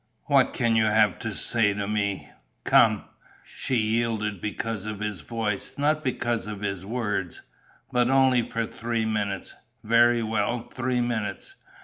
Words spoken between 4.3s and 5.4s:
because of his